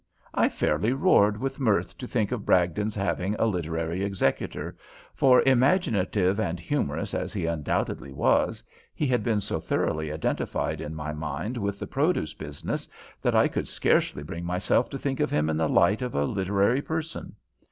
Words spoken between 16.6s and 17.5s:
person.